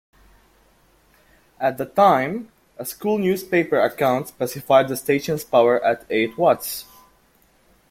[1.59, 6.85] At the time, a school newspaper account specified the station's power at eight watts.